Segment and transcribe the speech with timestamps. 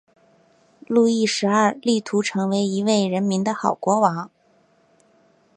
[0.87, 4.31] 路易十二力图成为一位人民的好国王。